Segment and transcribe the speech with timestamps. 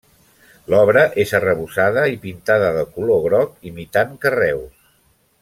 [0.73, 4.75] L'obra és arrebossada i pintada de color groc imitant carreus.